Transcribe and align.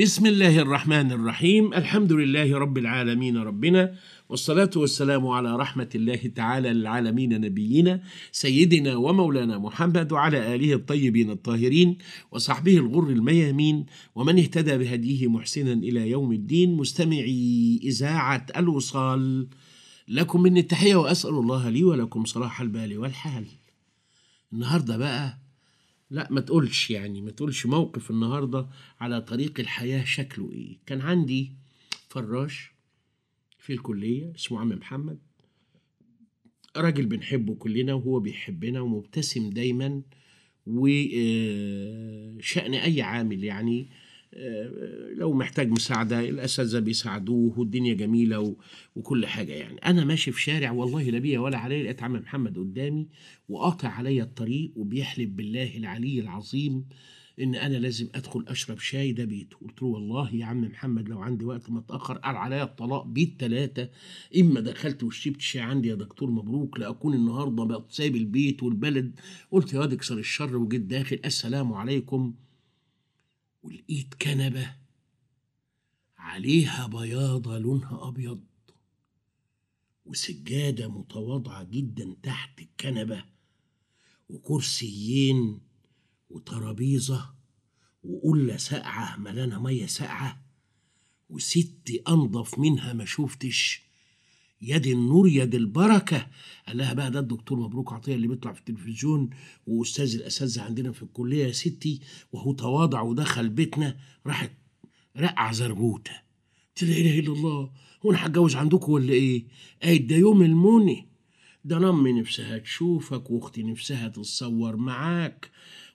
بسم 0.00 0.26
الله 0.26 0.58
الرحمن 0.58 1.12
الرحيم. 1.12 1.74
الحمد 1.74 2.12
لله 2.12 2.58
رب 2.58 2.78
العالمين 2.78 3.36
ربنا 3.36 3.94
والصلاة 4.28 4.70
والسلام 4.76 5.26
على 5.26 5.56
رحمة 5.56 5.88
الله 5.94 6.16
تعالى 6.16 6.72
للعالمين 6.72 7.40
نبينا 7.40 8.02
سيدنا 8.32 8.96
ومولانا 8.96 9.58
محمد 9.58 10.12
وعلى 10.12 10.54
آله 10.54 10.74
الطيبين 10.74 11.30
الطاهرين 11.30 11.98
وصحبه 12.32 12.76
الغر 12.76 13.08
الميامين. 13.08 13.86
ومن 14.14 14.38
اهتدى 14.38 14.78
بهديه 14.78 15.28
محسنا 15.28 15.72
إلى 15.72 16.10
يوم 16.10 16.32
الدين. 16.32 16.76
مستمعي 16.76 17.80
إذاعة 17.82 18.46
الوصال 18.56 19.48
لكم 20.08 20.42
مني 20.42 20.60
التحية 20.60 20.96
وأسأل 20.96 21.34
الله 21.34 21.68
لي 21.68 21.84
ولكم 21.84 22.24
صلاح 22.24 22.60
البال 22.60 22.98
والحال. 22.98 23.44
النهاردة 24.52 24.96
بقى 24.96 25.38
لا 26.10 26.28
ما 26.30 26.40
تقولش 26.40 26.90
يعني 26.90 27.20
ما 27.20 27.30
تقولش 27.30 27.66
موقف 27.66 28.10
النهارده 28.10 28.66
على 29.00 29.20
طريق 29.20 29.60
الحياة 29.60 30.04
شكله 30.04 30.52
إيه. 30.52 30.78
كان 30.86 31.00
عندي 31.00 31.52
فراش 32.08 32.72
في 33.58 33.72
الكلية 33.72 34.32
اسمه 34.36 34.60
عم 34.60 34.68
محمد. 34.68 35.18
راجل 36.76 37.06
بنحبه 37.06 37.54
كلنا 37.54 37.94
وهو 37.94 38.20
بيحبنا 38.20 38.80
ومبتسم 38.80 39.50
دايما 39.50 40.02
وشأن 40.66 41.04
أي 42.74 43.02
عامل 43.02 43.44
يعني 43.44 43.88
لو 45.16 45.32
محتاج 45.32 45.70
مساعدة 45.70 46.20
الأساتذة 46.20 46.78
بيساعدوه 46.78 47.58
والدنيا 47.58 47.94
جميلة 47.94 48.56
وكل 48.96 49.26
حاجة 49.26 49.52
يعني. 49.52 49.78
أنا 49.78 50.04
ماشي 50.04 50.32
في 50.32 50.40
شارع 50.40 50.70
والله 50.70 51.02
لا 51.02 51.18
بيا 51.18 51.38
ولا 51.38 51.58
عليا 51.58 51.82
لقيت 51.82 52.02
عم 52.02 52.12
محمد 52.12 52.58
قدامي 52.58 53.08
وقاطع 53.48 53.88
عليا 53.88 54.22
الطريق 54.22 54.72
وبيحلف 54.76 55.28
بالله 55.30 55.76
العلي 55.76 56.20
العظيم 56.20 56.84
إن 57.40 57.54
أنا 57.54 57.76
لازم 57.76 58.08
أدخل 58.14 58.44
أشرب 58.48 58.78
شاي 58.78 59.12
ده 59.12 59.24
بيته. 59.24 59.56
قلت 59.56 59.82
له 59.82 59.88
والله 59.88 60.34
يا 60.34 60.44
عم 60.44 60.60
محمد 60.60 61.08
لو 61.08 61.20
عندي 61.20 61.44
وقت 61.44 61.70
متأخر 61.70 62.18
قال 62.18 62.36
عليا 62.36 62.62
الطلاق 62.62 63.06
بيت 63.06 63.34
ثلاثة 63.40 63.88
إما 64.40 64.60
دخلت 64.60 65.02
وشربت 65.02 65.40
شاي 65.40 65.62
عندي 65.62 65.88
يا 65.88 65.94
دكتور 65.94 66.30
مبروك 66.30 66.80
لأكون 66.80 67.14
النهاردة 67.14 67.64
بقى 67.64 67.84
سايب 67.88 68.16
البيت 68.16 68.62
والبلد. 68.62 69.20
قلت 69.50 69.72
يا 69.74 69.84
اكسر 69.84 70.18
الشر 70.18 70.56
وجيت 70.56 70.80
داخل. 70.80 71.18
السلام 71.24 71.72
عليكم. 71.72 72.34
ولقيت 73.62 74.14
كنبة 74.14 74.76
عليها 76.18 76.86
بياضة 76.86 77.58
لونها 77.58 78.08
أبيض 78.08 78.44
وسجادة 80.04 80.88
متواضعة 80.88 81.62
جدا 81.62 82.16
تحت 82.22 82.60
الكنبة 82.60 83.24
وكرسيين 84.28 85.60
وترابيزة 86.30 87.34
وقلة 88.04 88.56
ساقعة 88.56 89.16
ملانة 89.16 89.60
مية 89.62 89.86
ساقعة 89.86 90.42
وست 91.30 92.02
أنضف 92.08 92.58
منها 92.58 92.92
ما 92.92 93.04
شوفتش 93.04 93.89
يد 94.62 94.86
النور 94.86 95.28
يد 95.28 95.54
البركة. 95.54 96.26
قال 96.68 96.76
لها 96.76 96.92
بقى 96.92 97.10
ده 97.10 97.20
الدكتور 97.20 97.58
مبروك 97.60 97.92
عطية 97.92 98.14
اللي 98.14 98.28
بيطلع 98.28 98.52
في 98.52 98.58
التلفزيون 98.60 99.30
وأستاذ 99.66 100.14
الأساتذة 100.14 100.62
عندنا 100.62 100.92
في 100.92 101.02
الكلية 101.02 101.46
يا 101.46 101.52
ستي 101.52 102.00
وهو 102.32 102.52
تواضع 102.52 103.00
ودخل 103.00 103.48
بيتنا 103.48 103.96
راحت 104.26 104.50
رقع 105.16 105.52
زربوتة 105.52 106.12
قلت 106.76 106.90
لا 106.90 106.96
إله 106.96 107.18
إلا 107.18 107.32
الله 107.32 107.70
هو 108.06 108.10
أنا 108.10 108.26
هتجوز 108.26 108.56
عندكم 108.56 108.92
ولا 108.92 109.12
إيه؟ 109.12 109.44
قالت 109.82 110.02
ده 110.02 110.16
يوم 110.16 110.42
المنى 110.42 111.06
ده 111.64 111.76
أنا 111.76 111.90
أمي 111.90 112.12
نفسها 112.12 112.58
تشوفك 112.58 113.30
وأختي 113.30 113.62
نفسها 113.62 114.08
تتصور 114.08 114.76
معاك. 114.76 115.50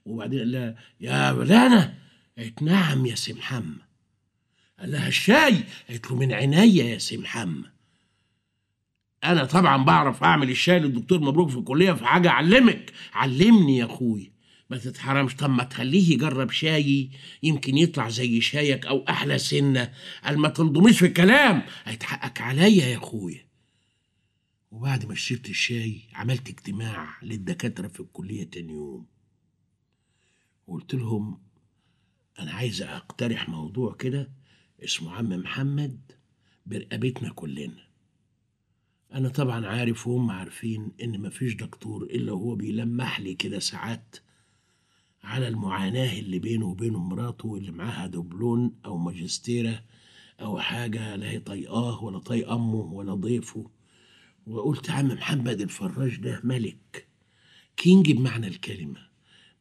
وبعدين 0.06 0.40
قال 0.40 0.52
لها 0.52 0.76
يا 1.02 1.34
فلانة. 1.34 1.98
قالت 2.38 2.62
نعم 2.62 3.06
يا 3.06 3.16
سي 3.16 3.34
محمد. 3.34 3.78
قال 4.80 4.92
لها 4.92 5.08
الشاي 5.08 5.64
قالت 5.90 6.12
له 6.12 6.16
من 6.18 6.34
عينيا 6.34 6.84
يا 6.84 6.98
سي 6.98 7.18
محمد. 7.18 7.75
أنا 9.32 9.46
طبعا 9.46 9.84
بعرف 9.84 10.24
اعمل 10.24 10.50
الشاي 10.50 10.80
للدكتور 10.80 11.20
مبروك 11.20 11.50
في 11.50 11.58
الكلية 11.58 11.94
في 11.94 12.06
حاجة 12.06 12.30
اعلمك. 12.30 12.94
علمني 13.14 13.78
يا 13.78 13.86
اخويا 13.86 14.32
ما 14.70 14.78
تتحرمش. 14.78 15.36
طب 15.36 15.50
ما 15.50 15.64
تخليه 15.64 16.14
يجرب 16.14 16.52
شايي 16.52 17.12
يمكن 17.44 17.78
يطلع 17.78 18.10
زي 18.10 18.42
شايك 18.42 18.86
أو 18.86 19.06
أحلى 19.10 19.38
سنة. 19.38 19.94
قال 20.24 20.38
ما 20.40 20.50
تلضميش 20.50 21.00
في 21.00 21.06
الكلام. 21.06 21.62
هيتحقق 21.86 22.42
عليا 22.42 22.86
يا 22.86 22.98
اخويا. 22.98 23.46
وبعد 24.72 25.06
ما 25.06 25.16
شربت 25.16 25.50
الشاي 25.50 26.02
عملت 26.14 26.50
اجتماع 26.50 27.18
للدكاترة 27.24 27.88
في 27.88 28.00
الكلية 28.00 28.44
تاني 28.44 28.74
يوم. 28.74 29.06
وقلت 30.68 30.94
لهم 30.94 31.42
أنا 32.40 32.52
عايز 32.52 32.82
أقترح 32.82 33.50
موضوع 33.50 33.94
كده 33.94 34.32
اسمه 34.84 35.12
عم 35.12 35.30
محمد 35.30 36.12
برقبتنا 36.66 37.30
كلنا. 37.30 37.86
أنا 39.16 39.30
طبعا 39.30 39.66
عارف 39.68 40.08
وهم 40.08 40.32
عارفين 40.32 40.92
إن 41.04 41.22
مفيش 41.22 41.54
دكتور 41.54 42.04
إلا 42.04 42.32
هو 42.32 42.56
بيلمح 42.56 43.20
لي 43.20 43.36
كده 43.36 43.60
ساعات 43.60 44.16
على 45.24 45.48
المعاناة 45.48 46.20
اللي 46.20 46.40
بينه 46.40 46.66
وبين 46.66 46.94
مراته 46.94 47.56
اللي 47.56 47.72
معاها 47.72 48.08
دبلون 48.08 48.76
أو 48.86 48.98
ماجستيرة 48.98 49.84
أو 50.42 50.60
حاجة 50.60 51.16
لا 51.16 51.30
هي 51.30 51.40
طايقاه 51.40 52.04
ولا 52.04 52.20
طايق 52.20 52.52
أمه 52.52 52.76
ولا 52.94 53.14
ضيفه. 53.14 53.70
وقلت 54.48 54.90
عم 54.90 55.08
محمد 55.08 55.62
الفراش 55.62 56.18
ده 56.18 56.42
ملك 56.44 57.08
كينج 57.78 58.12
بمعنى 58.12 58.48
الكلمة. 58.48 59.00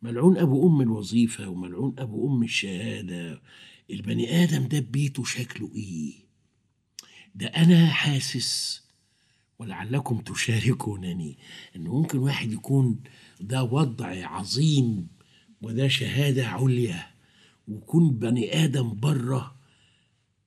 ملعون 0.03 0.38
أبو 0.38 0.69
أم 0.69 0.81
الوظيفة 0.81 1.48
وملعون 1.48 1.94
أبو 1.98 2.28
أم 2.28 2.42
الشهادة. 2.42 3.42
البني 3.91 4.42
آدم 4.44 4.69
ده 4.69 4.81
ببيته 4.81 5.25
شكله 5.25 5.71
إيه؟ 5.75 6.12
ده 7.34 7.47
أنا 7.47 7.86
حاسس 7.86 8.84
ولعلكم 9.59 10.20
تشاركونني 10.20 11.38
إن 11.76 11.84
ممكن 11.84 12.19
واحد 12.19 12.53
يكون 12.53 13.00
ده 13.41 13.62
وضع 13.62 14.26
عظيم 14.26 15.09
وده 15.62 15.88
شهادة 15.88 16.47
عليا 16.47 17.06
ويكون 17.69 18.10
بني 18.10 18.65
آدم 18.65 18.94
بره. 19.00 19.56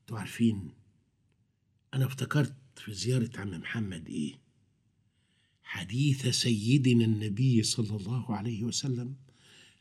أنتوا 0.01 0.19
عارفين 0.19 0.69
أنا 1.93 2.05
افتكرت 2.05 2.53
في 2.75 2.93
زيارة 2.93 3.29
عم 3.37 3.49
محمد 3.49 4.07
إيه؟ 4.07 4.33
حديث 5.63 6.27
سيدنا 6.27 7.05
النبي 7.05 7.63
صلى 7.63 7.97
الله 7.97 8.35
عليه 8.35 8.63
وسلم 8.63 9.15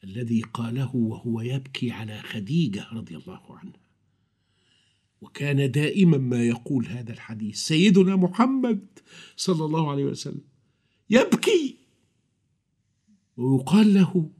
الذي 0.04 0.42
قاله 0.42 0.96
وهو 0.96 1.40
يبكي 1.40 1.90
على 1.90 2.22
خديجة 2.22 2.86
رضي 2.92 3.16
الله 3.16 3.40
عنها. 3.58 3.85
وكان 5.20 5.70
دائما 5.70 6.18
ما 6.18 6.44
يقول 6.44 6.86
هذا 6.86 7.12
الحديث. 7.12 7.56
سيدنا 7.56 8.16
محمد 8.16 8.86
صلى 9.36 9.64
الله 9.64 9.90
عليه 9.90 10.04
وسلم 10.04 10.40
يبكي 11.10 11.76
ويقال 13.36 13.94
له 13.94 14.30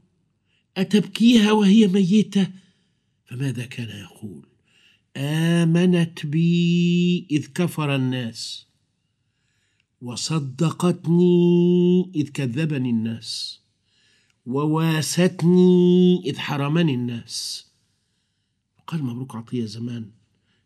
أتبكيها 0.77 1.51
وهي 1.51 1.87
ميتة؟ 1.87 2.47
فماذا 3.25 3.65
كان 3.65 3.89
يقول؟ 3.99 4.47
آمنت 5.17 6.25
بي 6.25 7.27
إذ 7.31 7.47
كفر 7.47 7.95
الناس 7.95 8.67
وصدقتني 10.01 11.31
إذ 12.15 12.29
كذبني 12.29 12.89
الناس 12.89 13.61
وواستني 14.45 16.21
إذ 16.25 16.37
حرمني 16.37 16.93
الناس. 16.93 17.67
قال 18.87 19.03
مبروك 19.03 19.35
عطية 19.35 19.65
زمان 19.65 20.11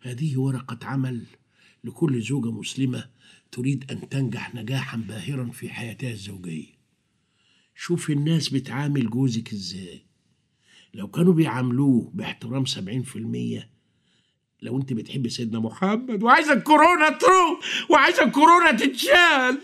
هذه 0.01 0.37
ورقة 0.37 0.87
عمل 0.87 1.25
لكل 1.83 2.21
زوجة 2.21 2.51
مسلمة 2.51 3.09
تريد 3.51 3.91
أن 3.91 4.09
تنجح 4.09 4.55
نجاحا 4.55 4.97
باهرا 4.97 5.51
في 5.51 5.69
حياتها 5.69 6.11
الزوجية. 6.11 6.81
شوف 7.75 8.09
الناس 8.09 8.49
بتعامل 8.49 9.09
جوزك 9.09 9.53
إزاي. 9.53 10.05
لو 10.93 11.07
كانوا 11.07 11.33
بيعاملوه 11.33 12.11
باحترام 12.13 12.65
سبعين 12.65 13.03
في 13.03 13.15
المية 13.15 13.69
لو 14.61 14.77
أنت 14.77 14.93
بتحب 14.93 15.27
سيدنا 15.27 15.59
محمد 15.59 16.23
وعايزة 16.23 16.53
الكورونا 16.53 17.09
تروح 17.09 17.59
وعايزة 17.89 18.23
الكورونا 18.23 18.71
تتشال 18.71 19.61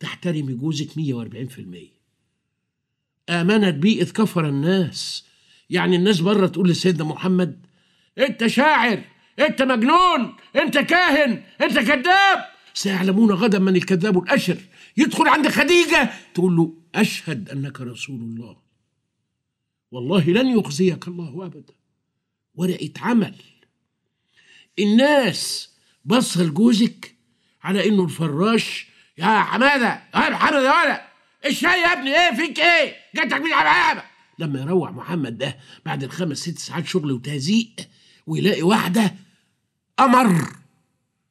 تحترمي 0.00 0.54
جوزك 0.54 0.98
مية 0.98 1.14
وأربعين 1.14 1.46
في 1.46 1.58
المية. 1.58 2.00
آمنت 3.28 3.74
بي 3.74 4.02
إذ 4.02 4.12
كفر 4.12 4.48
الناس. 4.48 5.26
يعني 5.70 5.96
الناس 5.96 6.20
بره 6.20 6.46
تقول 6.46 6.68
لسيدنا 6.68 7.04
محمد 7.04 7.66
أنت 8.18 8.46
شاعر. 8.46 9.04
انت 9.40 9.62
مجنون 9.62 10.36
انت 10.56 10.78
كاهن 10.78 11.42
انت 11.60 11.78
كذاب. 11.78 12.44
سيعلمون 12.74 13.30
غدا 13.32 13.58
من 13.58 13.76
الكذاب 13.76 14.18
الأشر. 14.18 14.56
يدخل 14.96 15.28
عند 15.28 15.48
خديجة. 15.48 16.10
تقول 16.34 16.56
له 16.56 16.74
أشهد 16.94 17.50
أنك 17.50 17.80
رسول 17.80 18.20
الله. 18.20 18.56
والله 19.90 20.24
لن 20.24 20.58
يخزيك 20.58 21.08
الله 21.08 21.46
أبدا. 21.46 21.74
ورقة 22.54 22.92
عمل. 23.00 23.34
الناس 24.78 25.70
بص 26.04 26.36
لجوزك 26.36 27.14
على 27.62 27.88
إنه 27.88 28.04
الفراش. 28.04 28.86
يا 29.18 29.40
حماده 29.40 30.02
يا 30.14 30.20
حماده 30.20 30.66
يا 30.66 30.84
ولد. 30.84 31.00
الشاي 31.46 31.80
يا 31.80 31.92
ابني 31.92 32.10
إيه 32.10 32.36
فيك 32.36 32.60
إيه؟ 32.60 32.96
جاتك 33.14 33.40
مين 33.40 33.52
على 33.52 34.02
لما 34.38 34.60
يروح 34.60 34.90
محمد 34.90 35.38
ده 35.38 35.56
بعد 35.86 36.02
الخمس 36.02 36.38
ست 36.38 36.58
ساعات 36.58 36.86
شغل 36.86 37.12
وتهزيق 37.12 37.70
ويلاقي 38.26 38.62
واحدة 38.62 39.14
قمر 40.00 40.52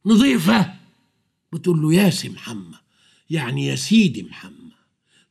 نظيفه 0.06 0.74
بتقول 1.54 1.82
له 1.82 1.94
يا 1.94 2.10
سي 2.10 2.30
محمد 2.30 2.78
يعني 3.30 3.66
يا 3.66 3.76
سيدي 3.76 4.24
محمد 4.24 4.72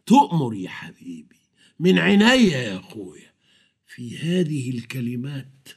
تؤمر 0.06 0.54
يا 0.54 0.68
حبيبي. 0.70 1.36
من 1.80 1.98
عينيا 1.98 2.34
يا 2.58 2.78
أخويا. 2.78 3.32
في 3.86 4.18
هذه 4.18 4.70
الكلمات 4.70 5.68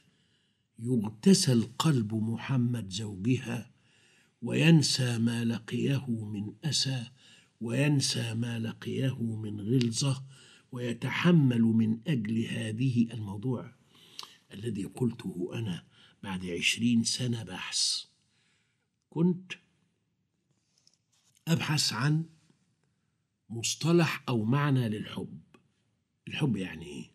يغتسل 0.80 1.63
قلب 1.80 2.13
محمد 2.13 2.90
زوجها 2.90 3.72
وينسى 4.42 5.18
ما 5.18 5.46
لقيه 5.46 6.06
من 6.10 6.54
أسى 6.66 7.04
وينسى 7.62 8.34
ما 8.34 8.60
لقيه 8.60 9.22
من 9.22 9.62
غلظة 9.62 10.24
ويتحمل 10.72 11.62
من 11.62 11.98
أجل 12.08 12.46
هذه 12.46 13.08
الموضوع 13.13 13.74
الذي 14.54 14.84
قلته 14.84 15.50
أنا. 15.54 15.91
بعد 16.24 16.46
عشرين 16.46 17.04
سنة 17.04 17.44
بحث. 17.44 18.04
كنت 19.10 19.54
أبحث 21.48 21.94
عن 21.94 22.26
مصطلح 23.50 24.24
أو 24.30 24.44
معنى 24.44 24.90
للحب. 24.90 25.40
الحب 26.28 26.58
يعني 26.58 26.86
إيه؟ 26.86 27.12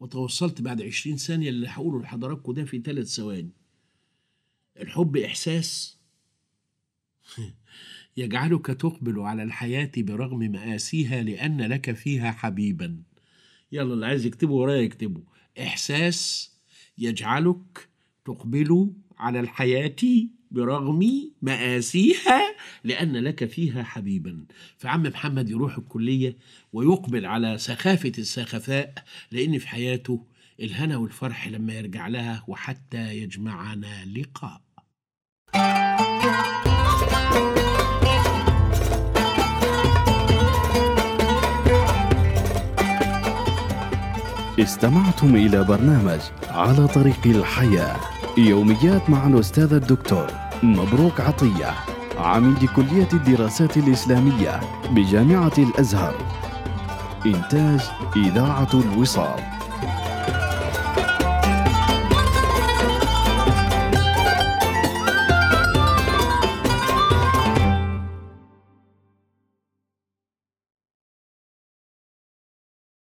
وتوصلت 0.00 0.60
بعد 0.60 0.82
عشرين 0.82 1.16
ثانية 1.16 1.48
اللي 1.48 1.68
هقوله 1.68 2.02
لحضراتكم 2.02 2.52
ده 2.52 2.64
في 2.64 2.80
ثلاث 2.80 3.06
ثواني. 3.06 3.50
الحب 4.80 5.16
إحساس 5.16 5.98
يجعلك 8.16 8.66
تقبل 8.66 9.20
على 9.20 9.42
الحياة 9.42 9.92
برغم 9.96 10.38
مآسيها 10.38 11.22
لأن 11.22 11.60
لك 11.60 11.92
فيها 11.92 12.30
حبيبا. 12.30 13.02
يلا 13.72 13.94
اللي 13.94 14.06
عايز 14.06 14.26
يكتبه 14.26 14.52
ورايا 14.52 14.82
يكتبه. 14.82 15.22
إحساس 15.58 16.52
يجعلك 16.98 17.91
تقبل 18.24 18.92
على 19.18 19.40
الحياة 19.40 19.96
برغم 20.50 21.30
مآسيها 21.42 22.42
لأن 22.84 23.16
لك 23.16 23.44
فيها 23.44 23.82
حبيبا. 23.82 24.44
فعم 24.78 25.02
محمد 25.02 25.50
يروح 25.50 25.78
الكلية 25.78 26.36
ويقبل 26.72 27.26
على 27.26 27.58
سخافة 27.58 28.12
السخفاء 28.18 28.94
لأن 29.32 29.58
في 29.58 29.68
حياته 29.68 30.26
الهنا 30.60 30.96
والفرح 30.96 31.48
لما 31.48 31.74
يرجع 31.74 32.08
لها 32.08 32.44
وحتى 32.48 33.18
يجمعنا 33.18 34.04
لقاء. 34.04 34.62
استمعتم 44.58 45.36
إلى 45.36 45.64
برنامج 45.64 46.20
على 46.48 46.88
طريق 46.88 47.26
الحياة. 47.26 48.11
يوميات 48.38 49.10
مع 49.10 49.26
الأستاذ 49.26 49.72
الدكتور 49.72 50.26
مبروك 50.62 51.20
عطية 51.20 51.74
عميد 52.18 52.64
كلية 52.76 53.08
الدراسات 53.12 53.76
الإسلامية 53.76 54.60
بجامعة 54.90 55.52
الأزهر. 55.58 56.14
إنتاج 57.26 57.80
إذاعة 58.16 58.68
الوصال. 58.74 59.40